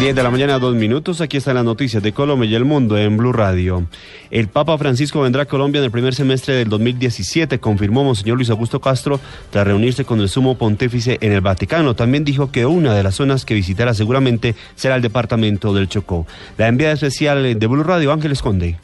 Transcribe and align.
10 0.00 0.14
de 0.14 0.22
la 0.22 0.30
mañana, 0.30 0.58
dos 0.58 0.74
minutos. 0.74 1.20
Aquí 1.20 1.36
están 1.36 1.56
las 1.56 1.64
noticias 1.64 2.02
de 2.02 2.14
Colombia 2.14 2.48
y 2.48 2.54
el 2.54 2.64
mundo 2.64 2.96
en 2.96 3.18
Blue 3.18 3.34
Radio. 3.34 3.86
El 4.30 4.48
Papa 4.48 4.78
Francisco 4.78 5.20
vendrá 5.20 5.42
a 5.42 5.44
Colombia 5.44 5.80
en 5.80 5.84
el 5.84 5.90
primer 5.90 6.14
semestre 6.14 6.54
del 6.54 6.70
2017, 6.70 7.60
confirmó 7.60 8.02
Monseñor 8.02 8.38
Luis 8.38 8.48
Augusto 8.48 8.80
Castro 8.80 9.20
tras 9.50 9.66
reunirse 9.66 10.06
con 10.06 10.22
el 10.22 10.30
sumo 10.30 10.56
pontífice 10.56 11.18
en 11.20 11.32
el 11.32 11.42
Vaticano. 11.42 11.94
También 11.94 12.24
dijo 12.24 12.50
que 12.50 12.64
una 12.64 12.94
de 12.94 13.02
las 13.02 13.16
zonas 13.16 13.44
que 13.44 13.52
visitará 13.52 13.92
seguramente 13.92 14.54
será 14.74 14.96
el 14.96 15.02
departamento 15.02 15.74
del 15.74 15.90
Chocó. 15.90 16.26
La 16.56 16.68
enviada 16.68 16.94
especial 16.94 17.58
de 17.58 17.66
Blue 17.66 17.82
Radio, 17.84 18.10
Ángeles 18.10 18.40
Conde. 18.40 18.78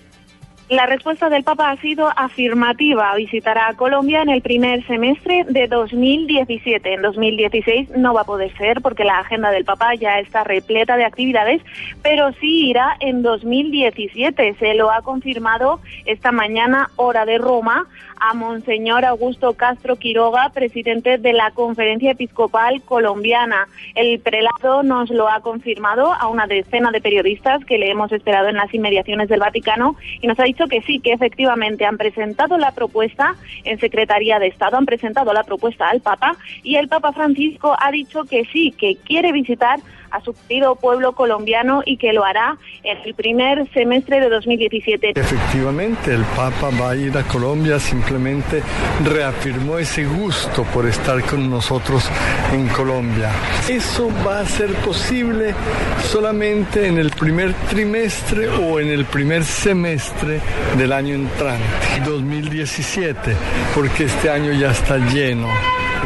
La 0.68 0.84
respuesta 0.86 1.28
del 1.28 1.44
Papa 1.44 1.70
ha 1.70 1.76
sido 1.76 2.08
afirmativa. 2.16 3.14
Visitará 3.14 3.68
a 3.68 3.74
Colombia 3.74 4.22
en 4.22 4.30
el 4.30 4.42
primer 4.42 4.84
semestre 4.88 5.44
de 5.48 5.68
2017. 5.68 6.94
En 6.94 7.02
2016 7.02 7.90
no 7.90 8.14
va 8.14 8.22
a 8.22 8.24
poder 8.24 8.52
ser 8.56 8.82
porque 8.82 9.04
la 9.04 9.20
agenda 9.20 9.52
del 9.52 9.64
Papa 9.64 9.94
ya 9.94 10.18
está 10.18 10.42
repleta 10.42 10.96
de 10.96 11.04
actividades, 11.04 11.62
pero 12.02 12.32
sí 12.40 12.70
irá 12.70 12.96
en 12.98 13.22
2017. 13.22 14.56
Se 14.58 14.74
lo 14.74 14.90
ha 14.90 15.02
confirmado 15.02 15.80
esta 16.04 16.32
mañana, 16.32 16.90
hora 16.96 17.24
de 17.26 17.38
Roma, 17.38 17.86
a 18.20 18.34
Monseñor 18.34 19.04
Augusto 19.04 19.54
Castro 19.54 19.96
Quiroga, 19.96 20.50
presidente 20.50 21.18
de 21.18 21.32
la 21.32 21.50
Conferencia 21.50 22.12
Episcopal 22.12 22.82
Colombiana. 22.82 23.68
El 23.94 24.20
prelado 24.20 24.82
nos 24.82 25.10
lo 25.10 25.28
ha 25.28 25.40
confirmado 25.40 26.12
a 26.12 26.28
una 26.28 26.46
decena 26.46 26.90
de 26.90 27.00
periodistas 27.00 27.64
que 27.64 27.78
le 27.78 27.90
hemos 27.90 28.12
esperado 28.12 28.48
en 28.48 28.56
las 28.56 28.72
inmediaciones 28.72 29.28
del 29.28 29.40
Vaticano 29.40 29.96
y 30.20 30.26
nos 30.26 30.38
ha 30.40 30.44
dicho 30.44 30.66
que 30.66 30.82
sí, 30.82 31.00
que 31.00 31.12
efectivamente 31.12 31.84
han 31.84 31.98
presentado 31.98 32.58
la 32.58 32.72
propuesta 32.72 33.34
en 33.64 33.78
Secretaría 33.78 34.38
de 34.38 34.48
Estado, 34.48 34.76
han 34.76 34.86
presentado 34.86 35.32
la 35.32 35.44
propuesta 35.44 35.88
al 35.88 36.00
Papa 36.00 36.36
y 36.62 36.76
el 36.76 36.88
Papa 36.88 37.12
Francisco 37.12 37.76
ha 37.80 37.90
dicho 37.90 38.24
que 38.24 38.44
sí, 38.52 38.72
que 38.72 38.96
quiere 38.96 39.32
visitar 39.32 39.80
a 40.16 40.20
su 40.20 40.34
querido 40.48 40.76
pueblo 40.76 41.12
colombiano 41.12 41.82
y 41.84 41.98
que 41.98 42.12
lo 42.12 42.24
hará 42.24 42.56
en 42.82 42.96
el 43.04 43.14
primer 43.14 43.68
semestre 43.72 44.20
de 44.20 44.30
2017. 44.30 45.12
Efectivamente, 45.14 46.14
el 46.14 46.24
Papa 46.36 46.70
va 46.80 46.90
a 46.90 46.96
ir 46.96 47.16
a 47.16 47.22
Colombia, 47.24 47.78
simplemente 47.78 48.62
reafirmó 49.04 49.78
ese 49.78 50.04
gusto 50.06 50.64
por 50.72 50.86
estar 50.86 51.22
con 51.24 51.50
nosotros 51.50 52.08
en 52.52 52.66
Colombia. 52.68 53.30
Eso 53.68 54.08
va 54.26 54.40
a 54.40 54.46
ser 54.46 54.72
posible 54.76 55.54
solamente 56.02 56.86
en 56.86 56.98
el 56.98 57.10
primer 57.10 57.52
trimestre 57.68 58.48
o 58.48 58.80
en 58.80 58.88
el 58.88 59.04
primer 59.04 59.44
semestre 59.44 60.40
del 60.78 60.92
año 60.92 61.14
entrante, 61.14 62.00
2017, 62.06 63.36
porque 63.74 64.04
este 64.04 64.30
año 64.30 64.52
ya 64.52 64.70
está 64.70 64.96
lleno 64.96 65.48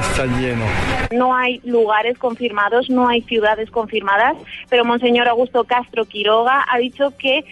está 0.00 0.26
lleno. 0.26 0.64
No 1.12 1.34
hay 1.34 1.60
lugares 1.64 2.18
confirmados, 2.18 2.88
no 2.90 3.08
hay 3.08 3.22
ciudades 3.22 3.70
confirmadas, 3.70 4.36
pero 4.68 4.84
Monseñor 4.84 5.28
Augusto 5.28 5.64
Castro 5.64 6.04
Quiroga 6.04 6.64
ha 6.68 6.78
dicho 6.78 7.12
que 7.16 7.44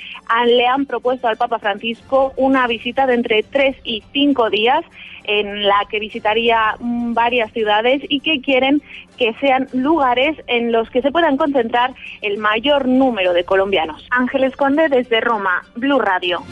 le 0.47 0.67
han 0.67 0.87
propuesto 0.87 1.29
al 1.29 1.37
Papa 1.37 1.59
Francisco 1.59 2.33
una 2.37 2.67
visita 2.67 3.07
de 3.07 3.15
entre 3.15 3.43
tres 3.43 3.77
y 3.85 4.03
cinco 4.13 4.51
días 4.51 4.85
en 5.25 5.63
la 5.65 5.87
que 5.91 6.01
visitaría 6.01 6.75
mm, 6.81 7.13
varias 7.13 7.53
ciudades 7.53 8.03
y 8.09 8.21
que 8.21 8.41
quieren 8.41 8.83
que 9.19 9.35
sean 9.35 9.69
lugares 9.73 10.37
en 10.47 10.73
los 10.73 10.89
que 10.91 11.03
se 11.03 11.13
puedan 11.13 11.37
concentrar 11.37 11.93
el 12.23 12.39
mayor 12.39 12.89
número 12.89 13.33
de 13.35 13.45
colombianos. 13.45 14.07
Ángeles 14.11 14.57
Conde 14.57 14.89
desde 14.89 15.21
Roma, 15.21 15.63
Blue 15.77 15.99
Radio. 15.99 16.43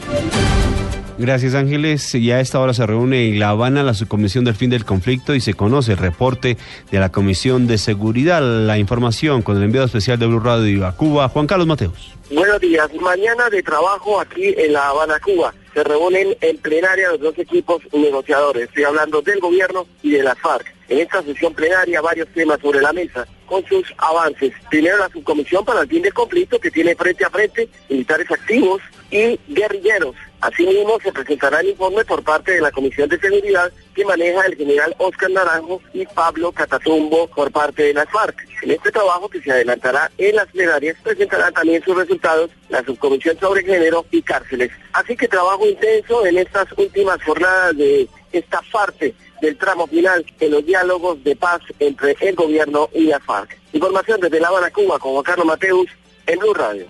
Gracias 1.19 1.55
Ángeles. 1.55 2.13
Ya 2.13 2.35
a 2.35 2.41
esta 2.41 2.59
hora 2.59 2.75
se 2.75 2.85
reúne 2.85 3.29
en 3.29 3.39
La 3.39 3.49
Habana 3.49 3.81
la 3.81 3.95
subcomisión 3.95 4.45
del 4.45 4.53
fin 4.53 4.69
del 4.69 4.85
conflicto 4.85 5.33
y 5.33 5.41
se 5.41 5.55
conoce 5.55 5.93
el 5.93 5.97
reporte 5.97 6.57
de 6.91 6.99
la 6.99 7.11
Comisión 7.11 7.65
de 7.65 7.79
Seguridad. 7.79 8.39
La 8.41 8.77
información 8.77 9.41
con 9.41 9.57
el 9.57 9.63
enviado 9.63 9.87
especial 9.87 10.19
de 10.19 10.27
Blue 10.27 10.39
Radio 10.39 10.85
a 10.85 10.95
Cuba, 10.95 11.27
Juan 11.29 11.47
Carlos 11.47 11.65
Mateos. 11.65 12.13
Buenos 12.29 12.59
días. 12.61 12.87
Mañana 13.01 13.49
de 13.49 13.63
trabajo 13.63 14.19
aquí 14.19 14.53
en 14.57 14.73
La 14.73 14.89
Habana, 14.89 15.19
Cuba. 15.19 15.55
Se 15.73 15.83
reúnen 15.83 16.37
en 16.39 16.57
plenaria 16.57 17.09
los 17.09 17.19
dos 17.19 17.37
equipos 17.39 17.81
negociadores. 17.93 18.67
Estoy 18.67 18.83
hablando 18.83 19.21
del 19.23 19.39
gobierno 19.39 19.87
y 20.03 20.11
de 20.11 20.21
las 20.21 20.37
FARC. 20.37 20.71
En 20.87 20.99
esta 20.99 21.23
sesión 21.23 21.53
plenaria 21.53 21.99
varios 21.99 22.27
temas 22.29 22.59
sobre 22.61 22.79
la 22.81 22.93
mesa 22.93 23.27
con 23.47 23.65
sus 23.65 23.91
avances. 23.97 24.53
Primero 24.69 24.97
la 24.97 25.09
subcomisión 25.09 25.65
para 25.65 25.81
el 25.81 25.87
fin 25.87 26.03
del 26.03 26.13
conflicto 26.13 26.59
que 26.59 26.69
tiene 26.69 26.95
frente 26.95 27.25
a 27.25 27.29
frente 27.29 27.69
militares 27.89 28.29
activos 28.31 28.81
y 29.09 29.39
guerrilleros. 29.47 30.15
Asimismo, 30.41 30.99
se 31.01 31.11
presentará 31.11 31.61
el 31.61 31.69
informe 31.69 32.05
por 32.05 32.23
parte 32.23 32.51
de 32.51 32.61
la 32.61 32.71
Comisión 32.71 33.09
de 33.09 33.19
Seguridad 33.19 33.71
que 33.95 34.05
maneja 34.05 34.45
el 34.45 34.55
general 34.55 34.95
Oscar 34.99 35.31
Naranjo 35.31 35.81
y 35.93 36.05
Pablo 36.05 36.51
Catatumbo 36.51 37.27
por 37.27 37.51
parte 37.51 37.83
de 37.83 37.93
las 37.95 38.09
FARC. 38.11 38.37
En 38.61 38.71
este 38.71 38.91
trabajo 38.91 39.27
que 39.29 39.41
se 39.41 39.51
adelantará 39.51 40.11
en 40.17 40.35
las 40.35 40.45
plenarias 40.47 40.95
presentará 41.01 41.51
también 41.51 41.83
sus 41.83 41.97
resultados 41.97 42.51
la 42.69 42.83
Subcomisión 42.83 43.39
sobre 43.39 43.63
Género 43.63 44.05
y 44.11 44.21
Cárceles. 44.21 44.71
Así 44.93 45.17
que 45.17 45.27
trabajo 45.27 45.65
intenso 45.65 46.23
en 46.25 46.37
estas 46.37 46.67
últimas 46.77 47.21
jornadas 47.23 47.75
de 47.75 48.07
esta 48.31 48.61
parte 48.71 49.15
del 49.41 49.57
tramo 49.57 49.87
final 49.87 50.23
en 50.39 50.51
los 50.51 50.63
diálogos 50.63 51.23
de 51.23 51.35
paz 51.35 51.61
entre 51.79 52.15
el 52.21 52.35
gobierno 52.35 52.89
y 52.93 53.05
las 53.05 53.23
FARC. 53.23 53.57
Información 53.73 54.19
desde 54.21 54.39
La 54.39 54.49
Habana, 54.49 54.69
Cuba, 54.69 54.99
con 54.99 55.13
Juan 55.13 55.23
Carlos 55.23 55.47
Mateus 55.47 55.89
en 56.27 56.37
Blue 56.37 56.53
Radio 56.53 56.87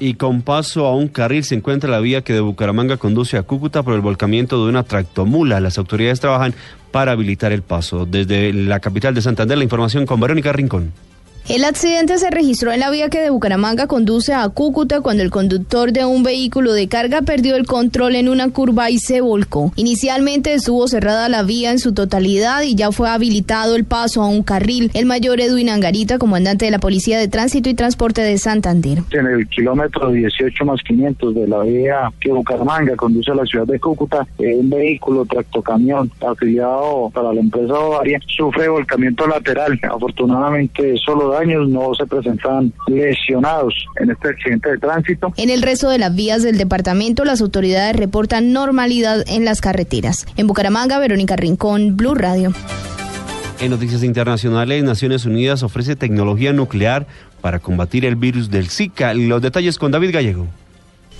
y 0.00 0.14
con 0.14 0.42
paso 0.42 0.86
a 0.86 0.94
un 0.94 1.08
carril 1.08 1.44
se 1.44 1.54
encuentra 1.54 1.90
la 1.90 2.00
vía 2.00 2.22
que 2.22 2.32
de 2.32 2.40
Bucaramanga 2.40 2.96
conduce 2.96 3.36
a 3.36 3.42
Cúcuta 3.42 3.82
por 3.82 3.94
el 3.94 4.00
volcamiento 4.00 4.62
de 4.62 4.70
una 4.70 4.82
tractomula. 4.82 5.60
Las 5.60 5.78
autoridades 5.78 6.20
trabajan 6.20 6.54
para 6.90 7.12
habilitar 7.12 7.52
el 7.52 7.62
paso. 7.62 8.06
Desde 8.06 8.52
la 8.52 8.80
capital 8.80 9.14
de 9.14 9.22
Santander, 9.22 9.58
la 9.58 9.64
información 9.64 10.06
con 10.06 10.20
Verónica 10.20 10.52
Rincón. 10.52 10.92
El 11.48 11.64
accidente 11.64 12.18
se 12.18 12.30
registró 12.30 12.72
en 12.72 12.80
la 12.80 12.90
vía 12.90 13.08
que 13.08 13.22
de 13.22 13.30
Bucaramanga 13.30 13.86
conduce 13.86 14.34
a 14.34 14.46
Cúcuta 14.50 15.00
cuando 15.00 15.22
el 15.22 15.30
conductor 15.30 15.92
de 15.92 16.04
un 16.04 16.22
vehículo 16.22 16.74
de 16.74 16.88
carga 16.88 17.22
perdió 17.22 17.56
el 17.56 17.66
control 17.66 18.16
en 18.16 18.28
una 18.28 18.50
curva 18.50 18.90
y 18.90 18.98
se 18.98 19.22
volcó. 19.22 19.72
Inicialmente 19.76 20.52
estuvo 20.52 20.86
cerrada 20.88 21.30
la 21.30 21.42
vía 21.44 21.70
en 21.70 21.78
su 21.78 21.94
totalidad 21.94 22.64
y 22.64 22.74
ya 22.74 22.92
fue 22.92 23.08
habilitado 23.08 23.76
el 23.76 23.86
paso 23.86 24.20
a 24.20 24.26
un 24.26 24.42
carril. 24.42 24.90
El 24.92 25.06
mayor 25.06 25.40
Edwin 25.40 25.70
Angarita, 25.70 26.18
comandante 26.18 26.66
de 26.66 26.70
la 26.70 26.80
Policía 26.80 27.18
de 27.18 27.28
Tránsito 27.28 27.70
y 27.70 27.74
Transporte 27.74 28.20
de 28.20 28.36
Santander. 28.36 28.98
En 29.12 29.26
el 29.26 29.48
kilómetro 29.48 30.10
18 30.10 30.66
más 30.66 30.82
500 30.82 31.34
de 31.34 31.48
la 31.48 31.60
vía 31.60 32.12
que 32.20 32.30
Bucaramanga 32.30 32.94
conduce 32.94 33.30
a 33.30 33.36
la 33.36 33.46
ciudad 33.46 33.66
de 33.66 33.80
Cúcuta, 33.80 34.26
eh, 34.38 34.54
un 34.54 34.68
vehículo 34.68 35.24
tractocamión 35.24 36.10
afiliado 36.20 37.10
para 37.14 37.32
la 37.32 37.40
empresa 37.40 37.72
Bavaria 37.72 38.20
sufre 38.26 38.68
volcamiento 38.68 39.26
lateral. 39.26 39.80
Afortunadamente 39.90 40.94
solo 40.98 41.30
da 41.30 41.37
años 41.38 41.68
no 41.68 41.94
se 41.94 42.06
presentan 42.06 42.72
lesionados 42.86 43.74
en 44.00 44.10
este 44.10 44.28
accidente 44.28 44.70
de 44.70 44.78
tránsito. 44.78 45.32
En 45.36 45.50
el 45.50 45.62
resto 45.62 45.88
de 45.88 45.98
las 45.98 46.14
vías 46.14 46.42
del 46.42 46.58
departamento, 46.58 47.24
las 47.24 47.40
autoridades 47.40 47.96
reportan 47.96 48.52
normalidad 48.52 49.24
en 49.28 49.44
las 49.44 49.60
carreteras. 49.60 50.26
En 50.36 50.46
Bucaramanga, 50.46 50.98
Verónica 50.98 51.36
Rincón, 51.36 51.96
Blue 51.96 52.14
Radio. 52.14 52.52
En 53.60 53.70
noticias 53.70 54.04
internacionales, 54.04 54.84
Naciones 54.84 55.24
Unidas 55.24 55.62
ofrece 55.62 55.96
tecnología 55.96 56.52
nuclear 56.52 57.06
para 57.40 57.58
combatir 57.58 58.04
el 58.04 58.14
virus 58.16 58.50
del 58.50 58.68
Zika. 58.68 59.14
Los 59.14 59.42
detalles 59.42 59.78
con 59.78 59.90
David 59.90 60.12
Gallego. 60.12 60.46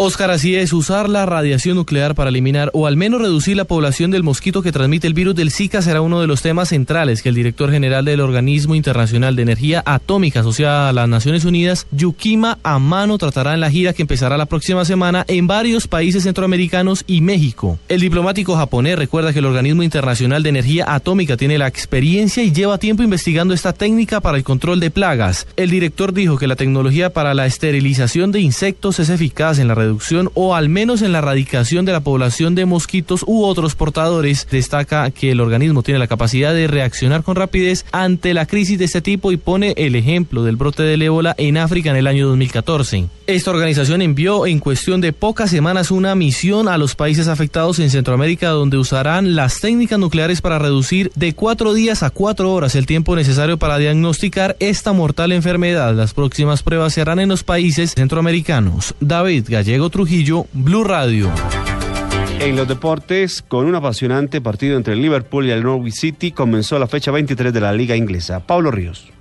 Oscar, 0.00 0.30
así 0.30 0.54
es, 0.54 0.72
usar 0.72 1.08
la 1.08 1.26
radiación 1.26 1.74
nuclear 1.74 2.14
para 2.14 2.30
eliminar 2.30 2.70
o 2.72 2.86
al 2.86 2.96
menos 2.96 3.20
reducir 3.20 3.56
la 3.56 3.64
población 3.64 4.12
del 4.12 4.22
mosquito 4.22 4.62
que 4.62 4.70
transmite 4.70 5.08
el 5.08 5.12
virus 5.12 5.34
del 5.34 5.50
Zika 5.50 5.82
será 5.82 6.02
uno 6.02 6.20
de 6.20 6.28
los 6.28 6.40
temas 6.40 6.68
centrales 6.68 7.20
que 7.20 7.30
el 7.30 7.34
director 7.34 7.72
general 7.72 8.04
del 8.04 8.20
Organismo 8.20 8.76
Internacional 8.76 9.34
de 9.34 9.42
Energía 9.42 9.82
Atómica 9.84 10.38
asociada 10.38 10.88
a 10.88 10.92
las 10.92 11.08
Naciones 11.08 11.44
Unidas, 11.44 11.88
Yukima 11.90 12.58
Amano, 12.62 13.18
tratará 13.18 13.54
en 13.54 13.60
la 13.60 13.72
gira 13.72 13.92
que 13.92 14.02
empezará 14.02 14.36
la 14.36 14.46
próxima 14.46 14.84
semana 14.84 15.24
en 15.26 15.48
varios 15.48 15.88
países 15.88 16.22
centroamericanos 16.22 17.02
y 17.08 17.20
México. 17.20 17.80
El 17.88 18.00
diplomático 18.00 18.54
japonés 18.54 18.96
recuerda 18.96 19.32
que 19.32 19.40
el 19.40 19.46
Organismo 19.46 19.82
Internacional 19.82 20.44
de 20.44 20.50
Energía 20.50 20.94
Atómica 20.94 21.36
tiene 21.36 21.58
la 21.58 21.66
experiencia 21.66 22.44
y 22.44 22.52
lleva 22.52 22.78
tiempo 22.78 23.02
investigando 23.02 23.52
esta 23.52 23.72
técnica 23.72 24.20
para 24.20 24.38
el 24.38 24.44
control 24.44 24.78
de 24.78 24.92
plagas. 24.92 25.48
El 25.56 25.70
director 25.70 26.12
dijo 26.12 26.38
que 26.38 26.46
la 26.46 26.54
tecnología 26.54 27.12
para 27.12 27.34
la 27.34 27.46
esterilización 27.46 28.30
de 28.30 28.42
insectos 28.42 29.00
es 29.00 29.10
eficaz 29.10 29.58
en 29.58 29.66
la 29.66 29.74
reducción 29.74 29.87
reducción 29.88 30.30
o 30.34 30.54
al 30.54 30.68
menos 30.68 31.02
en 31.02 31.12
la 31.12 31.18
erradicación 31.18 31.84
de 31.84 31.92
la 31.92 32.00
población 32.00 32.54
de 32.54 32.66
mosquitos 32.66 33.24
u 33.26 33.44
otros 33.44 33.74
portadores. 33.74 34.46
Destaca 34.50 35.10
que 35.10 35.30
el 35.30 35.40
organismo 35.40 35.82
tiene 35.82 35.98
la 35.98 36.06
capacidad 36.06 36.54
de 36.54 36.66
reaccionar 36.66 37.22
con 37.22 37.36
rapidez 37.36 37.86
ante 37.90 38.34
la 38.34 38.46
crisis 38.46 38.78
de 38.78 38.84
este 38.84 39.00
tipo 39.00 39.32
y 39.32 39.36
pone 39.36 39.74
el 39.76 39.96
ejemplo 39.96 40.44
del 40.44 40.56
brote 40.56 40.82
del 40.82 41.02
ébola 41.02 41.34
en 41.38 41.56
África 41.56 41.90
en 41.90 41.96
el 41.96 42.06
año 42.06 42.28
2014. 42.28 43.17
Esta 43.28 43.50
organización 43.50 44.00
envió 44.00 44.46
en 44.46 44.58
cuestión 44.58 45.02
de 45.02 45.12
pocas 45.12 45.50
semanas 45.50 45.90
una 45.90 46.14
misión 46.14 46.66
a 46.66 46.78
los 46.78 46.94
países 46.94 47.28
afectados 47.28 47.78
en 47.78 47.90
Centroamérica 47.90 48.48
donde 48.48 48.78
usarán 48.78 49.36
las 49.36 49.60
técnicas 49.60 49.98
nucleares 49.98 50.40
para 50.40 50.58
reducir 50.58 51.12
de 51.14 51.34
cuatro 51.34 51.74
días 51.74 52.02
a 52.02 52.08
cuatro 52.08 52.50
horas 52.54 52.74
el 52.74 52.86
tiempo 52.86 53.14
necesario 53.14 53.58
para 53.58 53.76
diagnosticar 53.76 54.56
esta 54.60 54.94
mortal 54.94 55.32
enfermedad. 55.32 55.94
Las 55.94 56.14
próximas 56.14 56.62
pruebas 56.62 56.94
se 56.94 57.02
harán 57.02 57.18
en 57.18 57.28
los 57.28 57.44
países 57.44 57.92
centroamericanos. 57.94 58.94
David 58.98 59.44
Gallego 59.46 59.90
Trujillo, 59.90 60.46
Blue 60.54 60.84
Radio. 60.84 61.30
En 62.40 62.56
los 62.56 62.66
deportes, 62.66 63.44
con 63.46 63.66
un 63.66 63.74
apasionante 63.74 64.40
partido 64.40 64.78
entre 64.78 64.94
el 64.94 65.02
Liverpool 65.02 65.44
y 65.44 65.50
el 65.50 65.64
Norwich 65.64 65.96
City, 65.96 66.32
comenzó 66.32 66.78
la 66.78 66.86
fecha 66.86 67.10
23 67.10 67.52
de 67.52 67.60
la 67.60 67.74
Liga 67.74 67.94
Inglesa. 67.94 68.40
Pablo 68.40 68.70
Ríos. 68.70 69.17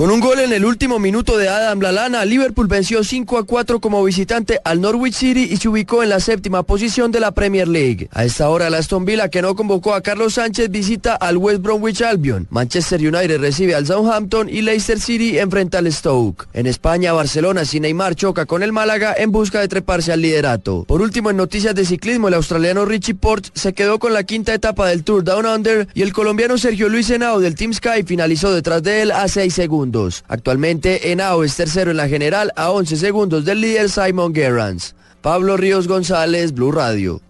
Con 0.00 0.10
un 0.10 0.20
gol 0.20 0.40
en 0.40 0.54
el 0.54 0.64
último 0.64 0.98
minuto 0.98 1.36
de 1.36 1.50
Adam 1.50 1.78
Lalana, 1.78 2.24
Liverpool 2.24 2.68
venció 2.68 3.04
5 3.04 3.36
a 3.36 3.44
4 3.44 3.80
como 3.80 4.02
visitante 4.02 4.58
al 4.64 4.80
Norwich 4.80 5.12
City 5.12 5.48
y 5.50 5.58
se 5.58 5.68
ubicó 5.68 6.02
en 6.02 6.08
la 6.08 6.20
séptima 6.20 6.62
posición 6.62 7.12
de 7.12 7.20
la 7.20 7.32
Premier 7.32 7.68
League. 7.68 8.08
A 8.10 8.24
esta 8.24 8.48
hora, 8.48 8.70
la 8.70 8.78
Aston 8.78 9.04
Villa, 9.04 9.28
que 9.28 9.42
no 9.42 9.54
convocó 9.54 9.92
a 9.92 10.00
Carlos 10.00 10.32
Sánchez, 10.32 10.70
visita 10.70 11.16
al 11.16 11.36
West 11.36 11.60
Bromwich 11.60 12.00
Albion. 12.00 12.46
Manchester 12.48 12.98
United 12.98 13.40
recibe 13.40 13.74
al 13.74 13.86
Southampton 13.86 14.48
y 14.48 14.62
Leicester 14.62 14.98
City 14.98 15.38
enfrenta 15.38 15.76
al 15.76 15.92
Stoke. 15.92 16.46
En 16.54 16.66
España, 16.66 17.12
Barcelona 17.12 17.66
sin 17.66 17.82
Neymar 17.82 18.14
choca 18.14 18.46
con 18.46 18.62
el 18.62 18.72
Málaga 18.72 19.14
en 19.18 19.30
busca 19.30 19.60
de 19.60 19.68
treparse 19.68 20.14
al 20.14 20.22
liderato. 20.22 20.84
Por 20.88 21.02
último, 21.02 21.28
en 21.28 21.36
noticias 21.36 21.74
de 21.74 21.84
ciclismo, 21.84 22.28
el 22.28 22.34
australiano 22.34 22.86
Richie 22.86 23.16
Porte 23.16 23.50
se 23.52 23.74
quedó 23.74 23.98
con 23.98 24.14
la 24.14 24.24
quinta 24.24 24.54
etapa 24.54 24.88
del 24.88 25.04
Tour 25.04 25.24
Down 25.24 25.44
Under 25.44 25.88
y 25.92 26.00
el 26.00 26.14
colombiano 26.14 26.56
Sergio 26.56 26.88
Luis 26.88 27.10
Henao 27.10 27.38
del 27.38 27.54
Team 27.54 27.74
Sky 27.74 28.02
finalizó 28.06 28.50
detrás 28.50 28.82
de 28.82 29.02
él 29.02 29.10
a 29.10 29.28
6 29.28 29.52
segundos. 29.52 29.89
Actualmente 30.28 31.10
Henao 31.10 31.42
es 31.42 31.56
tercero 31.56 31.90
en 31.90 31.96
la 31.96 32.08
general 32.08 32.52
a 32.56 32.70
11 32.70 32.96
segundos 32.96 33.44
del 33.44 33.60
líder 33.60 33.90
Simon 33.90 34.34
Gerrans. 34.34 34.94
Pablo 35.20 35.56
Ríos 35.56 35.88
González, 35.88 36.52
Blue 36.52 36.72
Radio. 36.72 37.20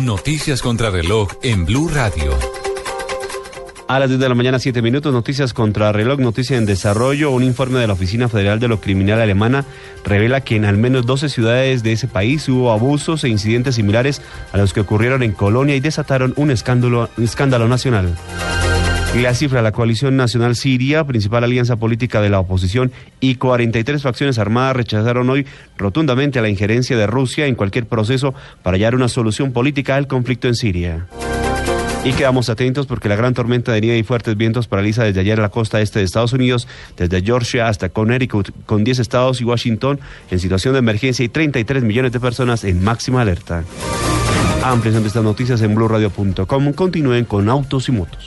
Noticias 0.00 0.62
contra 0.62 0.90
reloj 0.90 1.28
en 1.42 1.64
Blue 1.64 1.88
Radio. 1.88 2.32
A 3.88 4.00
las 4.00 4.08
10 4.08 4.20
de 4.20 4.28
la 4.28 4.34
mañana, 4.34 4.58
7 4.58 4.82
minutos, 4.82 5.12
noticias 5.12 5.54
contra 5.54 5.92
reloj, 5.92 6.18
noticia 6.18 6.56
en 6.56 6.66
desarrollo. 6.66 7.30
Un 7.30 7.44
informe 7.44 7.78
de 7.78 7.86
la 7.86 7.92
Oficina 7.92 8.28
Federal 8.28 8.58
de 8.58 8.66
lo 8.66 8.80
Criminal 8.80 9.20
Alemana 9.20 9.64
revela 10.04 10.40
que 10.40 10.56
en 10.56 10.64
al 10.64 10.76
menos 10.76 11.06
12 11.06 11.28
ciudades 11.28 11.82
de 11.84 11.92
ese 11.92 12.08
país 12.08 12.48
hubo 12.48 12.72
abusos 12.72 13.22
e 13.22 13.28
incidentes 13.28 13.76
similares 13.76 14.22
a 14.52 14.58
los 14.58 14.72
que 14.72 14.80
ocurrieron 14.80 15.22
en 15.22 15.32
Colonia 15.32 15.76
y 15.76 15.80
desataron 15.80 16.32
un 16.36 16.50
escándalo, 16.50 17.10
un 17.16 17.24
escándalo 17.24 17.68
nacional. 17.68 18.16
La 19.22 19.34
cifra, 19.34 19.62
la 19.62 19.72
coalición 19.72 20.16
nacional 20.16 20.56
siria, 20.56 21.04
principal 21.04 21.42
alianza 21.42 21.76
política 21.76 22.20
de 22.20 22.28
la 22.28 22.38
oposición, 22.38 22.92
y 23.18 23.36
43 23.36 24.02
facciones 24.02 24.38
armadas 24.38 24.76
rechazaron 24.76 25.30
hoy 25.30 25.46
rotundamente 25.78 26.40
la 26.42 26.50
injerencia 26.50 26.98
de 26.98 27.06
Rusia 27.06 27.46
en 27.46 27.54
cualquier 27.54 27.86
proceso 27.86 28.34
para 28.62 28.76
hallar 28.76 28.94
una 28.94 29.08
solución 29.08 29.52
política 29.52 29.96
al 29.96 30.06
conflicto 30.06 30.48
en 30.48 30.54
Siria. 30.54 31.06
Y 32.04 32.12
quedamos 32.12 32.50
atentos 32.50 32.86
porque 32.86 33.08
la 33.08 33.16
gran 33.16 33.32
tormenta 33.32 33.72
de 33.72 33.80
nieve 33.80 33.98
y 33.98 34.02
fuertes 34.02 34.36
vientos 34.36 34.68
paraliza 34.68 35.02
desde 35.02 35.20
ayer 35.20 35.38
la 35.38 35.48
costa 35.48 35.80
este 35.80 35.98
de 35.98 36.04
Estados 36.04 36.34
Unidos, 36.34 36.68
desde 36.96 37.22
Georgia 37.22 37.68
hasta 37.68 37.88
Connecticut, 37.88 38.50
con 38.66 38.84
10 38.84 38.98
estados 39.00 39.40
y 39.40 39.44
Washington 39.44 39.98
en 40.30 40.38
situación 40.38 40.74
de 40.74 40.78
emergencia 40.80 41.24
y 41.24 41.28
33 41.28 41.82
millones 41.82 42.12
de 42.12 42.20
personas 42.20 42.64
en 42.64 42.84
máxima 42.84 43.22
alerta. 43.22 43.64
Ampliación 44.62 45.04
estas 45.06 45.24
noticias 45.24 45.62
en 45.62 45.74
blurradio.com. 45.74 46.72
Continúen 46.74 47.24
con 47.24 47.48
autos 47.48 47.88
y 47.88 47.92
motos. 47.92 48.18